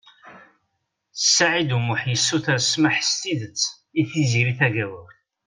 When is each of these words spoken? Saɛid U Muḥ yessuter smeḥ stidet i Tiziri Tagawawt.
Saɛid 1.35 1.69
U 1.77 1.79
Muḥ 1.87 2.01
yessuter 2.07 2.57
smeḥ 2.61 2.95
stidet 3.09 3.61
i 3.99 4.01
Tiziri 4.09 4.53
Tagawawt. 4.59 5.15